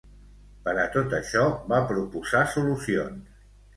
[0.67, 1.43] Per a tot això
[1.73, 3.45] va proposar solucions.